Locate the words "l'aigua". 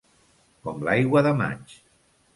0.87-1.23